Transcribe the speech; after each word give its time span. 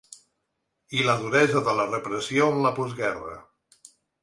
I 0.99 1.03
la 1.07 1.15
duresa 1.19 1.61
de 1.69 1.77
la 1.81 1.87
repressió 1.91 2.49
en 2.55 2.59
la 2.65 2.73
postguerra. 2.81 3.39